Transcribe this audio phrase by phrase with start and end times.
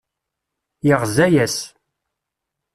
[0.87, 1.57] Yeɣza-as.